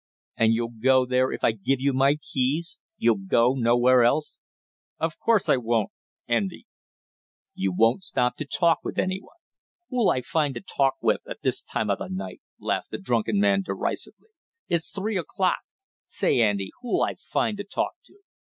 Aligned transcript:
"And 0.35 0.51
you'll 0.55 0.73
go 0.81 1.05
there 1.05 1.31
if 1.31 1.43
I 1.43 1.51
give 1.51 1.79
you 1.79 1.93
my 1.93 2.15
keys 2.15 2.79
you'll 2.97 3.19
go 3.23 3.53
nowhere 3.53 4.03
else?" 4.03 4.39
"Of 4.97 5.19
course 5.19 5.47
I 5.47 5.57
won't, 5.57 5.91
Andy!" 6.27 6.65
"You 7.53 7.71
won't 7.71 8.03
stop 8.03 8.35
to 8.37 8.45
talk 8.45 8.79
with 8.83 8.97
any 8.97 9.21
one?" 9.21 9.35
"Who'll 9.91 10.09
I 10.09 10.23
find 10.23 10.55
to 10.55 10.61
talk 10.61 10.95
with 11.03 11.21
at 11.27 11.43
this 11.43 11.61
time 11.61 11.91
of 11.91 11.99
the 11.99 12.07
night?" 12.09 12.41
laughed 12.59 12.89
the 12.89 12.97
drunken 12.97 13.39
man 13.39 13.61
derisively. 13.61 14.29
"It's 14.67 14.89
three 14.89 15.17
o'clock! 15.19 15.59
Say, 16.07 16.41
Andy, 16.41 16.71
who'll 16.81 17.03
I 17.03 17.13
find 17.13 17.55
to 17.57 17.63
talk 17.63 17.91
to?" 18.07 18.15